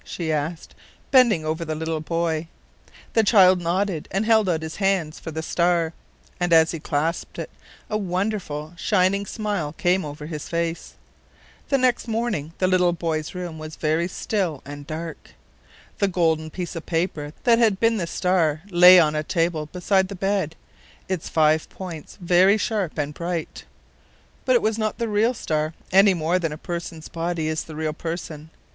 [0.03, 0.73] she asked,
[1.11, 2.47] bending over the little boy.
[3.13, 5.93] The child nodded and held out his hands for the star;
[6.39, 7.51] and as he clasped it
[7.87, 10.95] a wonderful, shining smile came over his face.
[11.69, 15.35] The next morning the little boy's room was very still and dark.
[15.99, 20.07] The golden piece of paper that had been the star lay on a table beside
[20.07, 20.55] the bed,
[21.07, 23.65] its five points very sharp and bright.
[24.45, 27.75] But it was not the real star, any more than a person's body is the
[27.75, 28.49] real person.